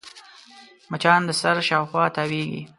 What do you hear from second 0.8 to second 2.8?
مچان د سر شاوخوا تاوېږي